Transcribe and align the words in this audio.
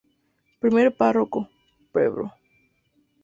Primer 0.59 0.89
párroco: 0.97 1.47
Pbro. 1.91 2.25